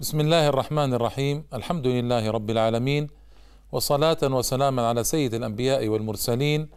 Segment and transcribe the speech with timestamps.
[0.00, 3.06] بسم الله الرحمن الرحيم الحمد لله رب العالمين
[3.72, 6.68] وصلاة وسلاما على سيد الأنبياء والمرسلين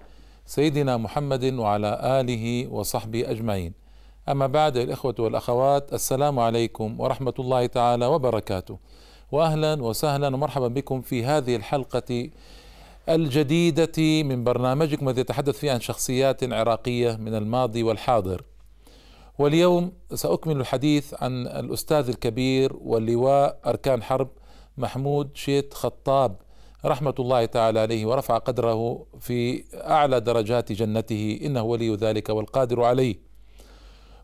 [0.46, 3.74] سيدنا محمد وعلى آله وصحبه أجمعين
[4.30, 8.78] أما بعد الإخوة والأخوات السلام عليكم ورحمة الله تعالى وبركاته
[9.32, 12.30] وأهلا وسهلا ومرحبا بكم في هذه الحلقة
[13.10, 18.42] الجديدة من برنامجكم الذي يتحدث فيه عن شخصيات عراقية من الماضي والحاضر
[19.42, 24.30] واليوم سأكمل الحديث عن الأستاذ الكبير واللواء أركان حرب
[24.78, 26.36] محمود شيت خطاب
[26.86, 33.16] رحمة الله تعالى عليه ورفع قدره في أعلى درجات جنته إنه ولي ذلك والقادر عليه.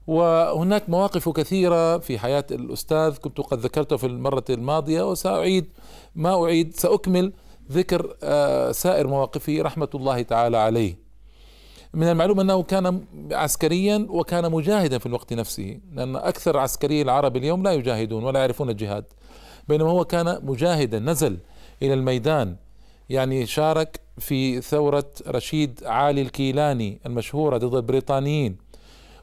[0.07, 5.69] وهناك مواقف كثيرة في حياة الأستاذ كنت قد ذكرته في المرة الماضية وسأعيد
[6.15, 7.33] ما أعيد سأكمل
[7.71, 11.06] ذكر آه، سائر مواقفه رحمة الله تعالى عليه.
[11.93, 17.63] من المعلوم أنه كان عسكريا وكان مجاهدا في الوقت نفسه لأن أكثر عسكري العرب اليوم
[17.63, 19.05] لا يجاهدون ولا يعرفون الجهاد
[19.67, 21.37] بينما هو كان مجاهدا نزل
[21.81, 22.55] إلى الميدان
[23.09, 28.57] يعني شارك في ثورة رشيد علي الكيلاني المشهورة ضد البريطانيين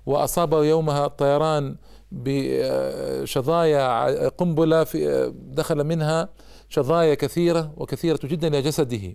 [0.07, 1.77] وأصابه يومها الطيران
[2.13, 6.29] بشظايا قنبلة في دخل منها
[6.69, 9.15] شظايا كثيرة وكثيرة جدا إلى جسده.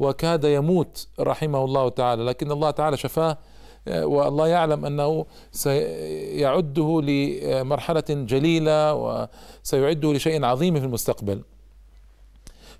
[0.00, 2.24] وكاد يموت رحمه الله تعالى.
[2.24, 3.38] لكن الله تعالى شفاه
[3.88, 11.42] والله يعلم أنه سيعده لمرحلة جليلة وسيعده لشيء عظيم في المستقبل.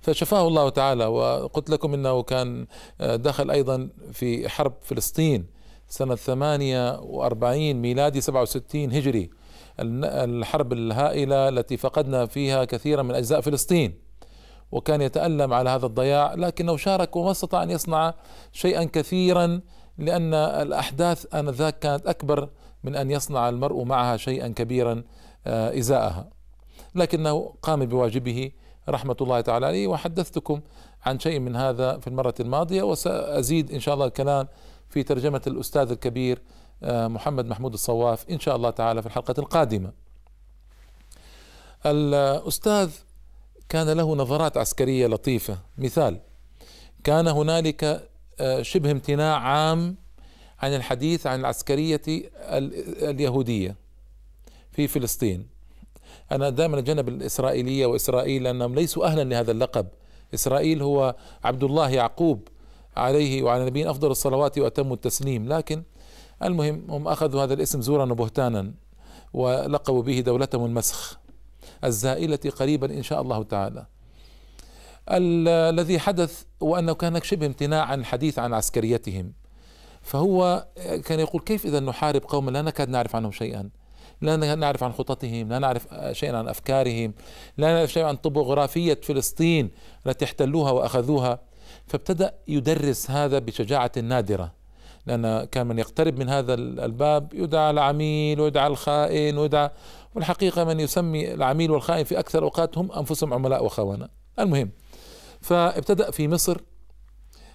[0.00, 2.66] فشفاه الله تعالى وقلت لكم إنه كان
[3.00, 5.46] دخل أيضا في حرب فلسطين
[5.88, 9.30] سنة 48 ميلادي 67 هجري.
[9.80, 14.09] الحرب الهائلة التي فقدنا فيها كثيرا من أجزاء فلسطين.
[14.72, 18.14] وكان يتألم على هذا الضياع لكنه شارك وما استطاع أن يصنع
[18.52, 19.60] شيئا كثيرا
[19.98, 22.48] لأن الأحداث آنذاك كانت أكبر
[22.84, 25.02] من أن يصنع المرء معها شيئا كبيرا
[25.46, 26.28] آه، إزاءها.
[26.94, 28.50] لكنه قام بواجبه
[28.88, 29.86] رحمة الله تعالى عليه.
[29.86, 30.60] وحدثتكم
[31.06, 34.48] عن شيء من هذا في المرة الماضية وسأزيد إن شاء الله الكلام
[34.88, 36.42] في ترجمة الأستاذ الكبير
[36.82, 39.92] آه، محمد محمود الصواف إن شاء الله تعالى في الحلقة القادمة.
[41.86, 42.90] الأستاذ
[43.70, 45.58] كان له نظرات عسكرية لطيفة.
[45.78, 46.20] مثال
[47.04, 48.08] كان هنالك
[48.40, 49.96] آه، شبه امتناع عام
[50.60, 52.02] عن الحديث عن العسكرية
[53.02, 53.76] اليهودية
[54.72, 55.46] في فلسطين.
[56.32, 59.86] أنا دائما أتجنب الإسرائيلية وإسرائيل لأنهم ليسوا أهلا لهذا اللقب.
[60.34, 62.48] إسرائيل هو عبد الله يعقوب
[62.96, 65.48] عليه وعلى نبينا أفضل الصلوات وأتم التسليم.
[65.48, 65.82] لكن
[66.42, 68.72] المهم هم أخذوا هذا الاسم زورا وبهتانا
[69.32, 71.19] ولقبوا به دولتهم المسخ.
[71.84, 73.86] الزائلة قريبا إن شاء الله تعالى.
[75.08, 79.32] الذي حدث هو أنه كان شبه امتناع عن الحديث عن عسكريتهم.
[80.02, 80.66] فهو
[81.04, 83.70] كان يقول كيف إذا نحارب قوما؟ لا نكاد نعرف عنهم شيئا.
[84.20, 87.14] لا نعرف عن خططهم لا نعرف شيئا عن أفكارهم
[87.56, 89.70] لا نعرف شيئا عن طبوغرافية فلسطين
[90.06, 91.40] التي احتلوها وأخذوها.
[91.86, 94.59] فابتدأ يدرس هذا بشجاعة نادرة.
[95.06, 99.70] لأن كان من يقترب من هذا الباب يدعى العميل ويدعى الخائن ويدعى
[100.14, 104.08] والحقيقة من يسمي العميل والخائن في أكثر أوقات هم أنفسهم عملاء وخونة
[104.38, 104.70] المهم
[105.40, 106.60] فابتدأ في مصر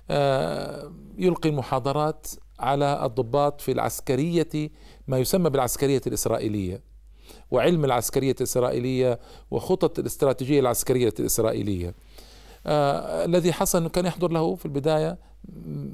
[0.09, 2.27] آه، يلقي المحاضرات
[2.59, 4.71] على الضباط في العسكرية
[5.07, 6.81] ما يسمى بالعسكرية الإسرائيلية.
[7.51, 9.19] وعلم العسكرية الإسرائيلية
[9.51, 11.95] وخطط الاستراتيجية العسكرية الإسرائيلية.
[12.65, 15.17] آه الذي حصل أنه كان يحضر له في البداية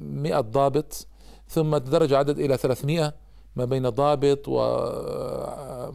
[0.02, 1.06] مئة ضابط
[1.52, 3.14] ثم تدرج عدد إلى 300
[3.56, 5.90] ما بين ضابط وعامل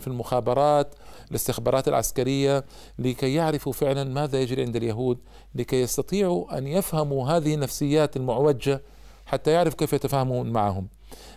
[0.00, 0.94] في المخابرات
[1.30, 2.64] الاستخبارات العسكرية
[2.98, 5.18] لكي يعرفوا فعلا ماذا يجري عند اليهود
[5.54, 8.82] لكي يستطيعوا أن يفهموا هذه النفسيات المعوجة
[9.26, 10.88] حتى يعرف كيف يتفاهمون معهم.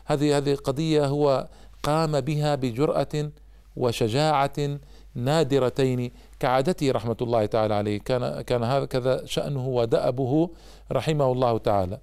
[0.05, 1.47] هذه هذه قضية هو
[1.83, 3.31] قام بها بجرأة
[3.75, 4.79] وشجاعة
[5.15, 6.11] نادرتين.
[6.39, 10.49] كعادته رحمة الله تعالى عليه كان كان هكذا شأنه ودأبه
[10.91, 11.99] رحمه الله تعالى.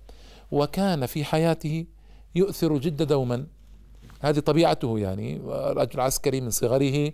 [0.53, 1.87] وكان في حياته
[2.35, 3.47] يؤثر جد دوما.
[4.21, 7.13] هذه طبيعته يعني رجل عسكري من صغره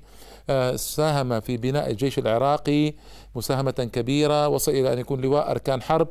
[0.50, 2.94] آه، ساهم في بناء الجيش العراقي
[3.34, 6.08] مساهمة كبيرة وصل إلى أن يكون لواء أركان حرب.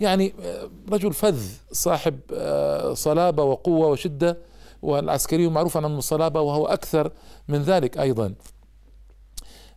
[0.00, 1.42] يعني آه، رجل فذ
[1.72, 4.38] صاحب آه، صلابة وقوة وشدة
[4.82, 7.12] والعسكري معروف عنه الصلابة وهو أكثر
[7.48, 8.34] من ذلك أيضا.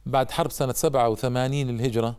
[0.05, 2.15] بعد حرب سنة 87 الهجرة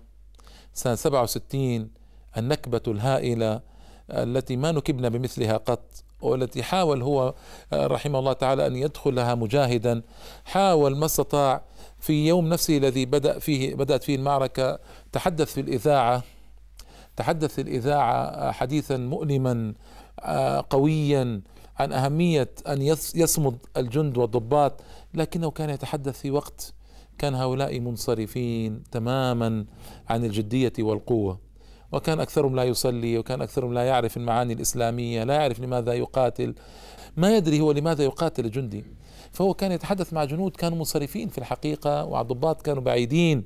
[0.74, 1.90] سنة 67
[2.36, 3.71] النكبة الهائلة
[4.10, 7.34] التي ما نكبنا بمثلها قط والتي حاول هو
[7.72, 10.02] آه، رحمه الله تعالى أن يدخلها مجاهدا.
[10.44, 11.62] حاول ما استطاع
[11.98, 14.78] في يوم نفسه الذي بدأ فيه بدأت فيه المعركة
[15.12, 16.22] تحدث في الإذاعة
[17.16, 19.74] تحدث في الإذاعة حديثا مؤلما
[20.20, 21.40] آه، قويا
[21.76, 22.82] عن أهمية أن
[23.14, 24.80] يصمد الجند والضباط.
[25.14, 26.74] لكنه كان يتحدث في وقت
[27.18, 29.64] كان هؤلاء منصرفين تماما
[30.08, 31.51] عن الجدية والقوة.
[31.92, 36.54] وكان أكثرهم لا يصلي وكان أكثرهم لا يعرف المعاني الإسلامية لا يعرف لماذا يقاتل.
[37.16, 38.84] ما يدري هو لماذا يقاتل الجندي
[39.32, 43.44] فهو كان يتحدث مع جنود كانوا منصرفين في الحقيقة وضباط كانوا بعيدين.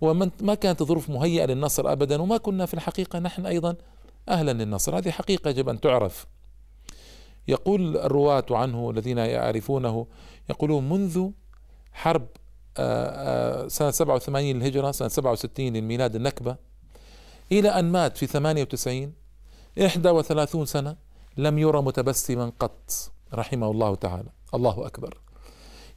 [0.00, 3.76] وما ما كانت الظروف مهيئة للنصر أبدا وما كنا في الحقيقة نحن أيضا
[4.28, 4.98] أهلا للنصر.
[4.98, 6.26] هذه حقيقة يجب أن تعرف.
[7.48, 10.06] يقول الرواة عنه الذين يعرفونه
[10.50, 11.30] يقولون منذ
[11.92, 12.26] حرب
[12.76, 16.69] آه، آه، سنة 87 للهجرة سنة 67 للميلاد النكبة
[17.52, 19.12] إلى أن مات في 98
[19.76, 20.96] 31 سنة
[21.36, 24.28] لم يرى متبسما قط رحمه الله تعالى.
[24.54, 25.18] الله أكبر.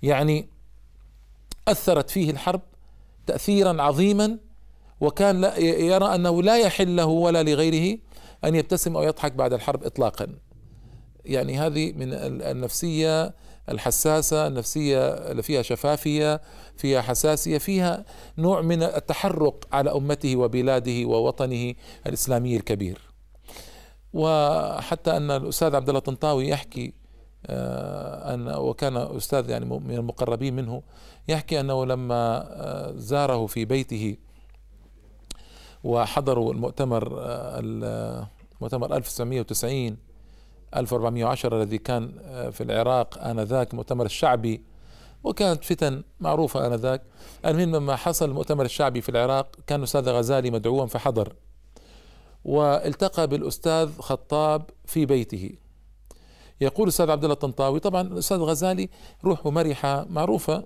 [0.03, 0.49] يعني
[1.67, 2.61] أثرت فيه الحرب
[3.27, 4.37] تأثيرا عظيما
[5.01, 7.99] وكان لا يرى أنه لا يحل له ولا لغيره
[8.45, 10.27] أن يبتسم أو يضحك بعد الحرب إطلاقا.
[11.25, 13.33] يعني هذه من النفسية
[13.69, 16.41] الحساسة النفسية اللي فيها شفافية
[16.77, 18.05] فيها حساسية فيها
[18.37, 21.73] نوع من التحرق على أمته وبلاده ووطنه
[22.07, 23.13] الإسلامي الكبير.
[24.13, 26.93] وحتى أن الأستاذ عبد الله طنطاوي يحكي
[27.45, 30.83] آه، أن وكان أستاذ يعني من المقربين منه
[31.27, 34.17] يحكي أنه لما آه، زاره في بيته
[35.83, 37.59] وحضروا المؤتمر آه،
[38.59, 39.97] المؤتمر 1990
[40.75, 42.11] 1410 الذي كان
[42.51, 44.63] في العراق آنذاك المؤتمر الشعبي
[45.23, 47.01] وكانت فتن معروفة آنذاك.
[47.45, 51.33] المهم لما حصل المؤتمر الشعبي في العراق كان الأستاذ غزالي مدعوا فحضر
[52.45, 55.49] والتقى بالأستاذ خطاب في بيته.
[56.61, 58.89] يقول الأستاذ عبد الله الطنطاوي طبعا الأستاذ غزالي
[59.25, 60.63] روحه مرحة معروفة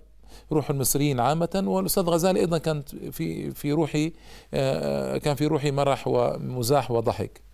[0.51, 4.13] روح المصريين عامة والأستاذ غزالي أيضا كانت في في روحي
[4.53, 7.46] آه، كان في روحي مرح ومزاح وضحك.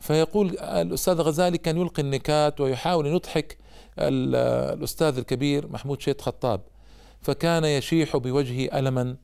[0.00, 3.58] فيقول الأستاذ غزالي كان يلقي النكات ويحاول أن يضحك
[3.98, 6.60] الأستاذ الكبير محمود شيخ خطاب
[7.20, 9.16] فكان يشيح بوجهه ألما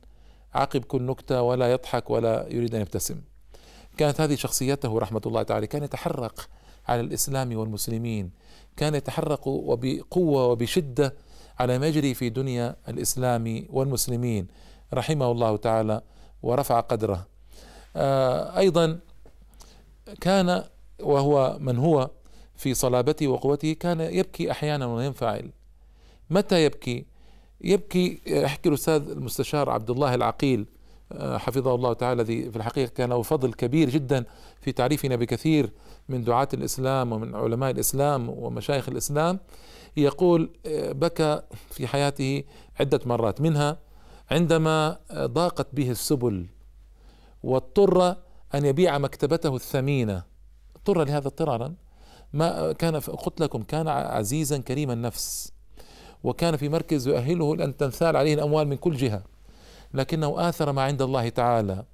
[0.53, 3.21] عقب كل نكتة ولا يضحك ولا يريد أن يبتسم.
[3.97, 6.49] كانت هذه شخصيته رحمة الله تعالى كان يتحرق
[6.87, 8.31] على الإسلام والمسلمين
[8.77, 11.15] كان يتحرق وبقوة وبشدة
[11.59, 14.47] على ما يجري في دنيا الإسلام والمسلمين
[14.93, 16.01] رحمه الله تعالى
[16.43, 17.27] ورفع قدره.
[17.95, 18.99] آه، أيضا
[20.21, 20.63] كان
[20.99, 22.09] وهو من هو
[22.55, 25.51] في صلابته وقوته كان يبكي أحيانا وينفعل
[26.29, 27.05] متى يبكي؟
[27.61, 30.65] يبكي يحكي الأستاذ المستشار عبد الله العقيل
[31.11, 34.25] آه، حفظه الله تعالى الذي في الحقيقة كان له فضل كبير جدا
[34.61, 35.71] في تعريفنا بكثير
[36.09, 39.39] من دعاة الإسلام ومن علماء الإسلام ومشايخ الإسلام
[39.97, 42.43] يقول آه، بكى في حياته
[42.79, 43.79] عدة مرات منها
[44.31, 46.45] عندما ضاقت به السبل
[47.43, 48.15] واضطر
[48.55, 50.23] أن يبيع مكتبته الثمينة.
[50.75, 51.75] اضطر لهذا اضطرارا.
[52.33, 55.51] ما كان قلت لكم كان عزيزا كريم النفس.
[56.23, 59.23] وكان في مركز يؤهله لأن تنثال عليه الأموال من كل جهة.
[59.93, 61.85] لكنه آثر ما عند الله تعالى.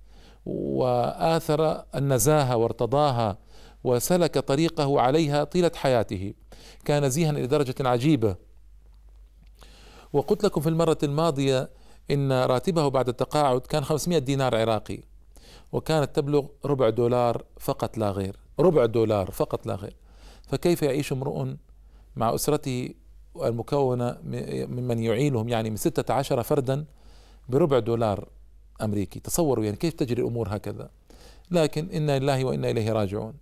[0.46, 3.38] وآثر النزاهة وارتضاها.
[3.84, 6.34] وسلك طريقه عليها طيلة حياته.
[6.86, 8.36] كان زيها إلى درجة عجيبة.
[10.14, 11.70] وقلت لكم في المرة الماضية
[12.12, 15.13] إن راتبه بعد التقاعد كان 500 دينار عراقي.
[15.74, 18.40] وكانت تبلغ ربع دولار فقط لا غير.
[18.60, 19.96] ربع دولار فقط لا غير.
[20.48, 21.48] فكيف يعيش امرؤ
[22.16, 22.94] مع أسرته
[23.44, 26.86] المكونة ممن يعينهم يعني من ستة عشر فردا
[27.50, 28.28] بربع دولار
[28.82, 30.90] أمريكي؟ تصوروا يعني كيف تجري الأمور هكذا.
[31.52, 33.34] لكن إنا لله وإنا إليه راجعون.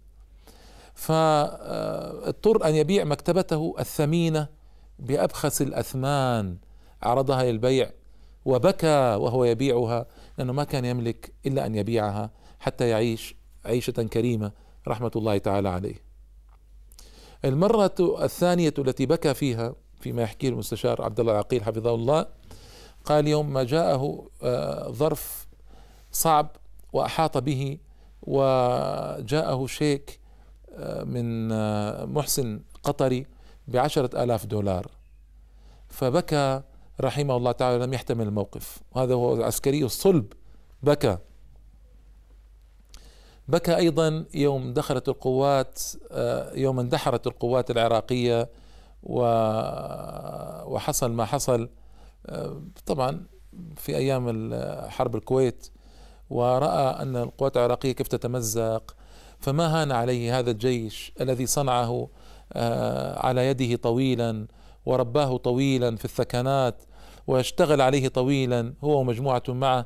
[0.94, 4.48] فاضطر أن يبيع مكتبته الثمينة
[5.00, 6.58] بأبخس الأثمان.
[7.04, 7.92] عرضها للبيع
[8.46, 10.06] وبكى وهو يبيعها.
[10.38, 13.36] لأنه ما كان يملك إلا أن يبيعها حتى يعيش
[13.66, 14.52] عيشة كريمة
[14.88, 15.96] رحمة الله تعالى عليه.
[17.46, 22.26] المرة الثانية التي بكى فيها فيما يحكيه المستشار عبد الله العقيل حفظه الله
[23.06, 25.48] قال يوم ما جاءه آه، ظرف
[26.12, 26.56] صعب
[26.94, 27.78] وأحاط به
[28.22, 30.20] وجاءه شيك
[30.76, 33.26] آه، من آه، محسن قطري
[33.68, 34.92] بعشرة آلاف دولار.
[35.90, 36.62] فبكى
[37.02, 38.80] رحمه الله تعالى لم يحتمل الموقف.
[38.92, 40.34] وهذا هو عسكري الصلب.
[40.84, 41.18] بكى.
[43.48, 45.80] بكى أيضا يوم دخلت القوات
[46.12, 48.50] آه، يوم اندحرت القوات العراقية
[50.64, 51.70] وحصل ما حصل.
[52.26, 53.26] آه، طبعا
[53.76, 54.54] في أيام
[54.90, 55.68] حرب الكويت
[56.30, 58.96] ورأى أن القوات العراقية كيف تتمزق.
[59.40, 62.10] فما هان عليه هذا الجيش الذي صنعه
[62.54, 64.48] آه، على يده طويلا
[64.86, 66.84] ورباه طويلا في الثكنات
[67.28, 69.86] واشتغل عليه طويلا هو ومجموعة معه.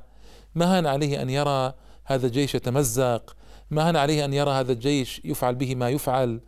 [0.56, 1.74] ما هان عليه أن يرى
[2.06, 3.36] هذا الجيش يتمزق؟
[3.72, 6.39] ما هان عليه أن يرى هذا الجيش يفعل به ما يفعل؟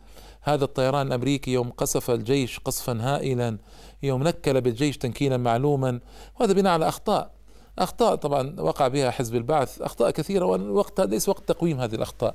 [0.42, 3.58] هذا الطيران الأمريكي يوم قصف الجيش قصفا هائلا
[4.02, 6.00] يوم نكل بالجيش تنكيلا معلوما.
[6.40, 7.30] وهذا بناء على أخطاء.
[7.78, 12.34] أخطاء طبعا وقع بها حزب البعث أخطاء كثيرة والوقت ليس وقت تقويم هذه الأخطاء.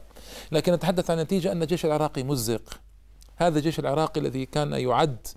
[0.52, 2.80] لكن نتحدث عن نتيجة أن الجيش العراقي مزق.
[3.36, 5.28] هذا الجيش العراقي الذي كان يعد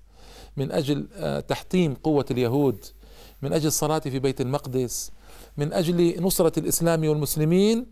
[0.56, 2.84] من أجل آه، تحطيم قوة اليهود.
[3.42, 5.10] من أجل الصلاة في بيت المقدس
[5.56, 7.86] من أجل نصرة الإسلام والمسلمين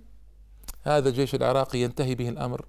[0.83, 2.67] هذا الجيش العراقي ينتهي به الأمر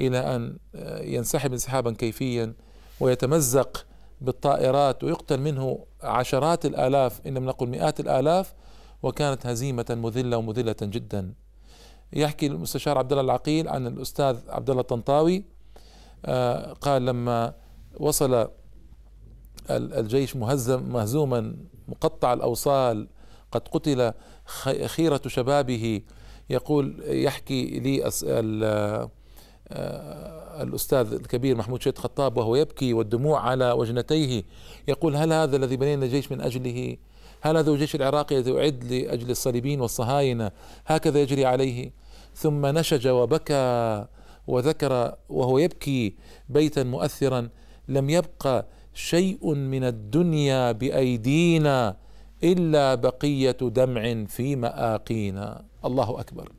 [0.00, 2.54] إلى أن آه، ينسحب انسحابا كيفيا
[3.00, 3.86] ويتمزق
[4.20, 8.54] بالطائرات ويقتل منه عشرات الآلاف إن لم نقل مئات الآلاف
[9.02, 11.34] وكانت هزيمة مذلة ومذلة جدا.
[12.12, 15.44] يحكي المستشار عبد الله العقيل عن الأستاذ عبد الله الطنطاوي
[16.24, 17.54] آه، قال لما
[18.00, 18.48] وصل
[19.70, 21.56] الجيش مهزم مهزوما
[21.88, 23.08] مقطع الأوصال
[23.52, 24.12] قد قتل
[24.86, 26.00] خيرة شبابه.
[26.50, 28.10] يقول يحكي لي
[29.74, 34.42] آه، الأستاذ الكبير محمود شيد خطاب وهو يبكي والدموع على وجنتيه.
[34.88, 36.96] يقول هل هذا الذي بنينا الجيش من أجله؟
[37.40, 40.50] هل هذا الجيش العراقي الذي أعد لأجل الصليبين والصهاينة؟
[40.86, 41.92] هكذا يجري عليه.
[42.34, 44.06] ثم نشج وبكى
[44.46, 46.16] وذكر وهو يبكي
[46.48, 47.48] بيتا مؤثرا.
[47.88, 51.96] لم يبقى شيء من الدنيا بأيدينا
[52.44, 55.64] إلا بقية دمع في مآقينا.
[55.84, 56.52] الله أكبر.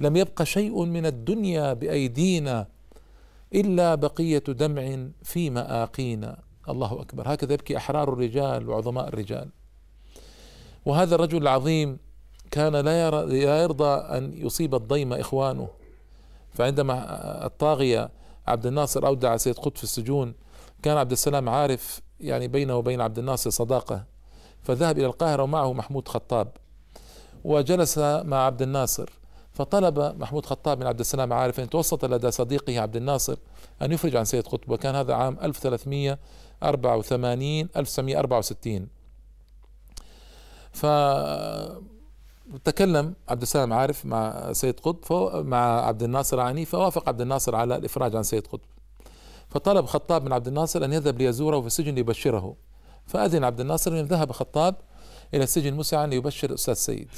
[0.00, 2.66] لم يبق شيء من الدنيا بأيدينا
[3.54, 6.38] إلا بقية دمع في مآقينا.
[6.68, 7.34] الله أكبر.
[7.34, 9.48] هكذا يبكي أحرار الرجال وعظماء الرجال.
[10.86, 11.98] وهذا الرجل العظيم
[12.50, 15.68] كان لا, يرى لا يرضى أن يصيب الضيم إخوانه.
[16.54, 16.96] فعندما
[17.46, 18.10] الطاغية
[18.46, 20.34] عبد الناصر أودع سيد قطب في السجون
[20.82, 24.04] كان عبد السلام عارف يعني بينه وبين عبد الناصر صداقة
[24.62, 26.48] فذهب إلى القاهرة ومعه محمود خطاب
[27.44, 29.10] وجلس مع عبد الناصر
[29.52, 33.36] فطلب محمود خطاب من عبد السلام عارف أن يتوسط لدى صديقه عبد الناصر
[33.82, 38.88] أن يفرج عن سيد قطب وكان هذا عام 1384 1964
[40.72, 40.86] ف
[42.64, 47.76] تكلم عبد السلام عارف مع سيد قطب مع عبد الناصر عني فوافق عبد الناصر على
[47.76, 48.60] الإفراج عن سيد قطب.
[49.48, 52.56] فطلب خطاب من عبد الناصر أن يذهب ليزوره في السجن ليبشره.
[53.06, 54.74] فأذن عبد الناصر أن ذهب خطاب
[55.34, 57.08] إلى السجن مسعى ليبشر الأستاذ سيد.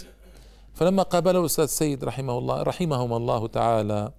[0.75, 4.13] فلما قابله الأستاذ سيد رحمه الله رحمهما الله تعالى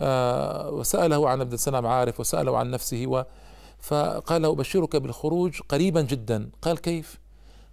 [0.00, 3.24] آه، وسأله عن عبد السلام عارف وسأله عن نفسه و
[3.78, 6.50] فقال له أبشرك بالخروج قريبا جدا.
[6.62, 7.20] قال كيف؟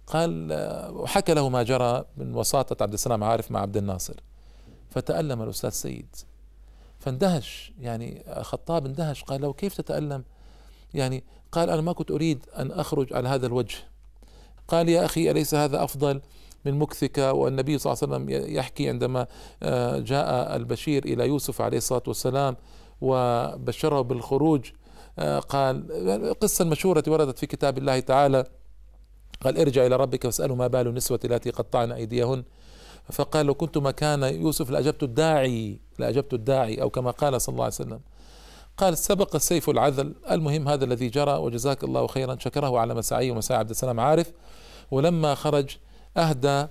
[0.06, 4.14] قال آه، وحكى له ما جرى من وساطة عبد السلام عارف مع عبد الناصر.
[4.90, 6.16] فتألم الأستاذ سيد.
[6.98, 10.24] فاندهش يعني خطاب اندهش قال له كيف تتألم؟
[10.94, 13.76] يعني قال أنا ما كنت أريد أن أخرج على هذا الوجه.
[14.68, 16.20] قال يا أخي أليس هذا أفضل
[16.64, 19.26] من مكثك؟ والنبي صلى الله عليه وسلم يحكي عندما
[19.62, 22.56] آه، جاء البشير إلى يوسف عليه الصلاة والسلام
[23.00, 24.70] وبشره بالخروج
[25.18, 28.44] آه، قال قصة مشهورة وردت في كتاب الله تعالى
[29.40, 32.44] قال ارجع إلى ربك واسأله ما بال النسوة التي قطعن أيديهن.
[33.12, 37.74] فقال لو كنت مكان يوسف لأجبت الداعي لأجبت الداعي أو كما قال صلى الله عليه
[37.74, 38.00] وسلم.
[38.76, 43.58] قال سبق السيف العذل المهم هذا الذي جرى وجزاك الله خيرا شكره على مساعيه ومساعي
[43.60, 44.32] عبد السلام عارف
[44.90, 45.76] ولما خرج
[46.16, 46.66] أهدى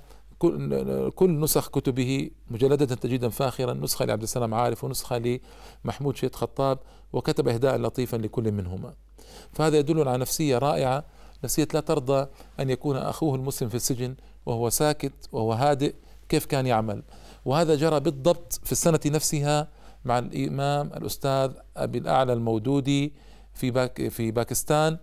[1.15, 5.39] كل نسخ كتبه مجلدة تجدا فاخرا نسخة لعبد السلام عارف ونسخة
[5.85, 6.79] لمحمود شيت خطاب
[7.13, 8.93] وكتب إهداء لطيفا لكل منهما.
[9.53, 11.03] فهذا يدل على نفسية رائعة
[11.43, 12.27] نفسية لا ترضى
[12.59, 14.15] أن يكون أخوه المسلم في السجن
[14.45, 15.93] وهو ساكت وهو هادئ
[16.29, 17.03] كيف كان يعمل.
[17.45, 19.67] وهذا جرى بالضبط في السنة نفسها
[20.05, 23.13] مع الإمام الأستاذ أبي الأعلى المودودي
[23.53, 24.97] في باك في باكستان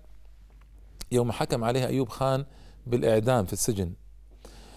[1.12, 2.44] يوم حكم عليه أيوب خان
[2.86, 3.92] بالإعدام في السجن.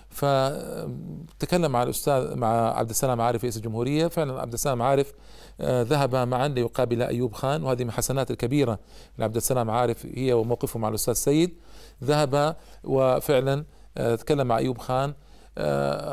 [0.10, 4.08] فتكلم مع الأستاذ مع عبد السلام عارف رئيس الجمهورية.
[4.08, 5.14] فعلا عبد السلام عارف
[5.62, 8.80] آه، ذهب معا ليقابل أيوب خان وهذه من الحسنات الكبيرة
[9.18, 11.58] لعبد السلام عارف هي وموقفه مع الأستاذ سيد.
[12.04, 13.66] ذهب وفعلا
[13.98, 15.14] آه، تكلم مع أيوب خان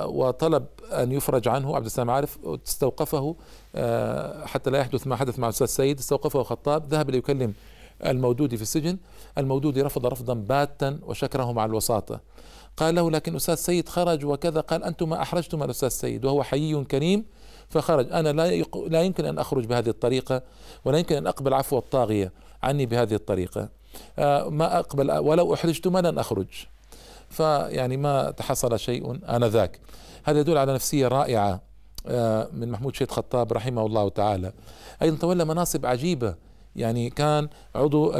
[0.07, 3.37] وطلب أن يفرج عنه عبد السلام عارف استوقفه
[4.45, 7.55] حتى لا يحدث ما حدث مع الأستاذ سيد استوقفه خطاب ذهب ليكلم
[8.07, 8.99] المودودي في السجن.
[9.39, 12.21] المودودي رفض رفضا باتا وشكره مع الوساطة.
[12.77, 14.61] قال له لكن أستاذ سيد خرج وكذا.
[14.61, 17.25] قال أنتما أحرجتما الأستاذ سيد وهو حيي كريم.
[17.69, 18.13] فخرج.
[18.13, 20.43] أنا لا, لا يمكن أن أخرج بهذه الطريقة
[20.85, 22.33] ولا يمكن أن أقبل عفو الطاغية
[22.63, 23.69] عني بهذه الطريقة.
[24.19, 26.67] آه، ما أقبل ولو أحرجتما لن أخرج.
[27.35, 29.81] فيعني ما تحصل شيء آنذاك.
[30.25, 31.62] هذا يدل على نفسية رائعة
[32.07, 34.53] آه، من محمود شيخ خطاب رحمه الله تعالى.
[35.03, 36.35] أيضا تولى مناصب عجيبة
[36.76, 38.12] يعني كان عضو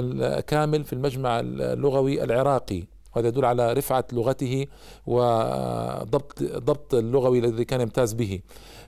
[0.47, 2.85] كامل في المجمع اللغوي العراقي.
[3.15, 4.67] وهذا يدل على رفعة لغته
[5.07, 8.41] وضبط ضبط اللغوي الذي كان يمتاز به.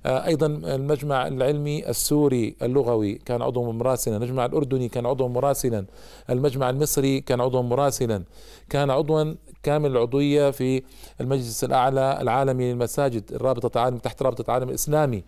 [0.07, 4.17] آه، أيضا المجمع العلمي السوري اللغوي كان عضو مراسلا.
[4.17, 5.87] المجمع الأردني كان عضو مراسلا.
[6.31, 8.25] المجمع المصري كان عضو مراسلا.
[8.69, 10.83] كان عضوا كامل العضوية في
[11.21, 15.25] المجلس الأعلى العالمي للمساجد الرابطة عالم تحت رابطة العالم الإسلامي.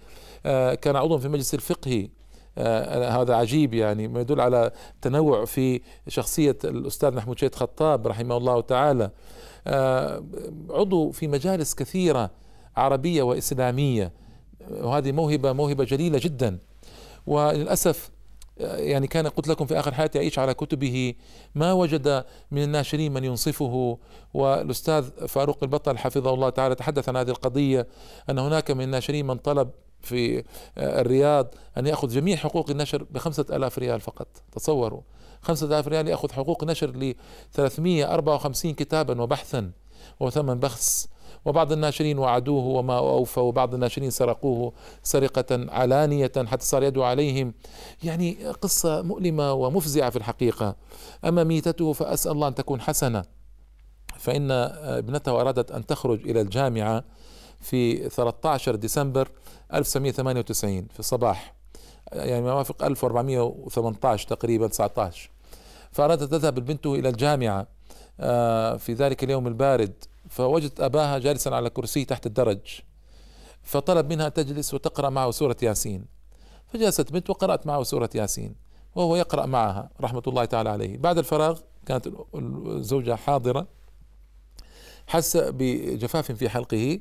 [0.47, 2.09] آه، كان عضوا في المجلس الفقهي
[2.59, 4.71] هذا عجيب يعني ما يدل على
[5.03, 9.11] تنوع في شخصية الأستاذ محمود شيد خطاب رحمه الله تعالى.
[9.67, 10.25] آه
[10.71, 12.31] عضو في مجالس كثيرة
[12.77, 14.13] عربية وإسلامية.
[14.71, 16.59] وهذه موهبة موهبة جليلة جدا.
[17.27, 18.11] وللأسف
[18.61, 21.15] يعني كان قلت لكم في آخر حياتي يعيش على كتبه
[21.55, 23.99] ما وجد من الناشرين من ينصفه.
[24.35, 27.87] والأستاذ فاروق البطل حفظه الله تعالى تحدث عن هذه القضية
[28.31, 30.45] أن هناك من الناشرين من طلب في
[30.79, 34.29] الرياض أن يأخذ جميع حقوق النشر بخمسة ألاف ريال فقط.
[34.53, 35.01] تصوروا.
[35.43, 37.15] خمسة ألاف ريال يأخذ حقوق نشر ل
[37.53, 39.71] 354 كتابا وبحثا
[40.21, 41.09] وثمن بخس.
[41.45, 47.55] وبعض الناشرين وعدوه وما أوفى وبعض الناشرين سرقوه سرقة علانية حتى صار يدعو عليهم.
[48.05, 50.77] يعني قصة مؤلمة ومفزعة في الحقيقة.
[51.25, 53.25] أما ميتته فأسأل الله أن تكون حسنة.
[54.19, 57.05] فإن ابنته أرادت أن تخرج إلى الجامعة.
[57.61, 59.29] في 13 ديسمبر
[59.75, 61.55] 1998 في الصباح.
[62.13, 65.31] يعني ما يوافق 1418 تقريبا 19
[65.93, 67.67] فأرادت تذهب البنت إلى الجامعة
[68.21, 70.05] آه، في ذلك اليوم البارد.
[70.29, 72.81] فوجدت أباها جالسا على كرسي تحت الدرج.
[73.63, 76.05] فطلب منها تجلس وتقرأ معه سورة ياسين.
[76.67, 78.55] فجلست بنت وقرأت معه سورة ياسين
[78.95, 80.99] وهو يقرأ معها رحمة الله تعالى عليه.
[80.99, 82.09] بعد الفراغ كانت
[82.67, 83.67] الزوجة حاضرة.
[85.07, 86.99] حس بجفاف في حلقه.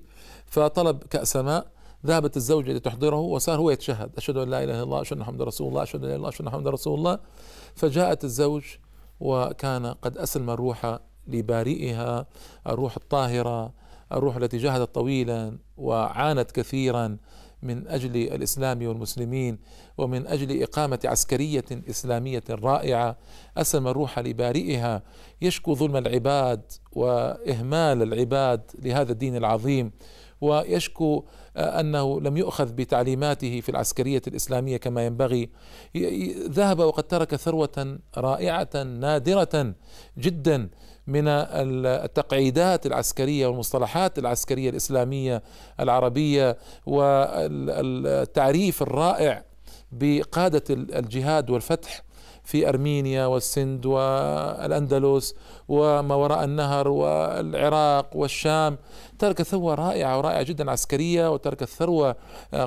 [0.47, 1.67] فطلب كأس ماء
[2.05, 4.11] ذهبت الزوجة لتحضره وصار هو يتشهد.
[4.17, 6.15] أشهد أن لا إله إلا الله أشهد أن محمد رسول الله أشهد أن لا إله
[6.15, 7.19] إلا الله أشهد أن محمد رسول الله.
[7.75, 8.63] فجاءت الزوج
[9.19, 12.25] وكان قد أسلم الروح لبارئها
[12.67, 13.73] الروح الطاهرة
[14.11, 17.17] الروح التي جاهدت طويلا وعانت كثيرا
[17.61, 19.59] من أجل الإسلام والمسلمين
[19.97, 23.17] ومن أجل إقامة عسكرية إسلامية رائعة.
[23.57, 25.03] أسلم الروح لبارئها.
[25.41, 29.91] يشكو ظلم العباد وإهمال العباد لهذا الدين العظيم.
[30.41, 31.25] ويشكو
[31.57, 35.49] أنه لم يؤخذ بتعليماته في العسكرية الإسلامية كما ينبغي.
[36.49, 39.73] ذهب وقد ترك ثروة رائعة نادرة
[40.17, 40.69] جدا
[41.07, 45.43] من التقعيدات العسكرية والمصطلحات العسكرية الإسلامية
[45.79, 46.57] العربية
[47.65, 49.43] والتعريف الرائع
[49.91, 52.06] بقادة الجهاد والفتح.
[52.47, 55.35] في أرمينيا والسند والأندلس
[55.67, 58.77] وما وراء النهر والعراق والشام.
[59.19, 62.15] ترك ثروة رائعة ورائعة جدا عسكرية وترك ثروة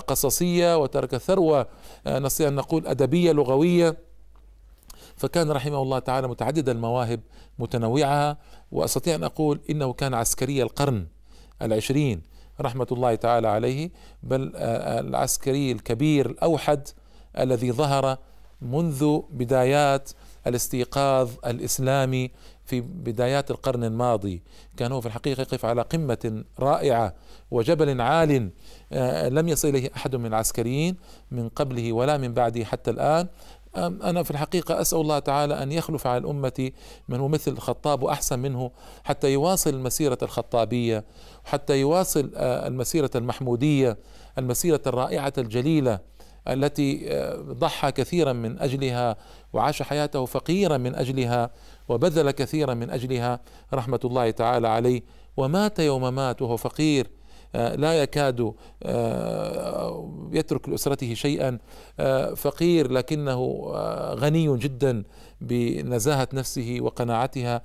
[0.06, 1.66] قصصية وترك ثروة
[2.06, 3.96] نستطيع أن نقول أدبية لغوية.
[5.16, 7.20] فكان رحمه الله تعالى متعدد المواهب
[7.58, 8.38] متنوعة
[8.72, 11.06] وأستطيع أن أقول إنه كان عسكري القرن
[11.62, 12.22] العشرين
[12.60, 13.90] رحمة الله تعالى عليه
[14.22, 16.88] بل العسكري الكبير الأوحد
[17.38, 18.18] الذي ظهر
[18.62, 20.10] منذ بدايات
[20.46, 22.30] الاستيقاظ الإسلامي
[22.64, 24.42] في بدايات القرن الماضي.
[24.76, 27.14] كان هو في الحقيقة يقف على قمة رائعة
[27.50, 28.50] وجبل عال
[29.34, 30.96] لم يصل إليه أحد من العسكريين
[31.30, 33.28] من قبله ولا من بعده حتى الآن.
[33.76, 36.70] أنا في الحقيقة أسأل الله تعالى أن يخلف على الأمة
[37.08, 38.70] من هو مثل الخطاب وأحسن منه
[39.04, 41.04] حتى يواصل المسيرة الخطابية
[41.44, 43.98] حتى يواصل آه، المسيرة المحمودية
[44.38, 46.09] المسيرة الرائعة الجليلة.
[46.48, 49.16] التي آه، ضحى كثيرا من أجلها
[49.52, 51.50] وعاش حياته فقيرا من أجلها
[51.88, 53.40] وبذل كثيرا من أجلها
[53.74, 55.02] رحمة الله تعالى عليه.
[55.36, 57.10] ومات يوم مات وهو فقير.
[57.54, 61.58] آه، لا يكاد آه، يترك لأسرته شيئا.
[62.36, 63.70] فقير لكنه
[64.14, 65.02] غني جدا
[65.40, 67.62] بنزاهة نفسه وقناعتها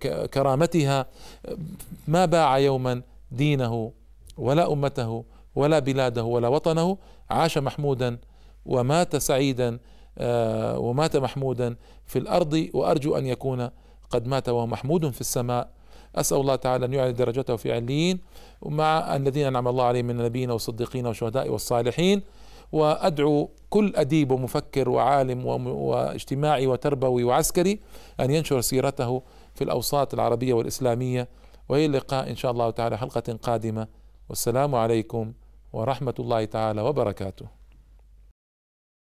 [0.00, 1.06] وكرامتها
[2.08, 3.92] ما باع يوما دينه
[4.36, 6.98] ولا أمته ولا بلاده ولا وطنه
[7.30, 8.18] عاش محمودا
[8.66, 9.78] ومات سعيدا
[10.76, 13.70] ومات محمودا في الأرض وأرجو أن يكون
[14.10, 15.70] قد مات وهو محمود في السماء.
[16.16, 18.20] أسأل الله تعالى أن يعلي درجته في عليين
[18.62, 22.22] ومع الذين أنعم الله عليهم من النبيين والصديقين والشهداء والصالحين.
[22.72, 27.80] وأدعو كل أديب ومفكر وعالم واجتماعي وتربوي وعسكري
[28.20, 29.22] أن ينشر سيرته
[29.54, 31.28] في الأوساط العربية والإسلامية.
[31.68, 33.88] وإلى اللقاء إن شاء الله تعالى حلقة قادمة.
[34.28, 35.32] والسلام عليكم
[35.72, 37.61] ورحمة الله تعالى وبركاته.